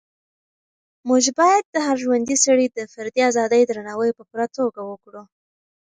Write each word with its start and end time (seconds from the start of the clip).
موږ 1.07 1.23
باید 1.39 1.63
د 1.69 1.75
هر 1.85 1.95
ژوندي 2.03 2.35
سري 2.45 2.67
د 2.77 2.79
فردي 2.93 3.21
ازادۍ 3.29 3.61
درناوی 3.65 4.11
په 4.17 4.23
پوره 4.29 4.47
توګه 4.57 4.79
وکړو. 4.91 5.23